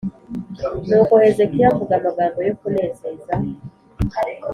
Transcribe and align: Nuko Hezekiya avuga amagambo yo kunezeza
Nuko 0.87 1.13
Hezekiya 1.23 1.67
avuga 1.71 1.93
amagambo 1.99 2.39
yo 2.47 2.53
kunezeza 2.59 3.33